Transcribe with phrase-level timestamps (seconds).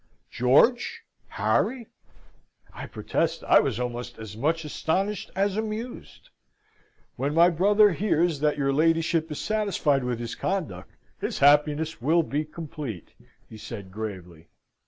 [0.31, 1.03] George!
[1.27, 1.85] Harry!
[2.73, 6.31] I protest I was almost as much astonished as amused.
[7.17, 12.23] "When my brother hears that your ladyship is satisfied with his conduct, his happiness will
[12.23, 13.13] be complete,"
[13.51, 14.47] I said gravely.